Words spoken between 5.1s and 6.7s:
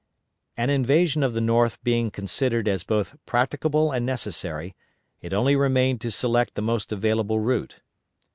it only remained to select the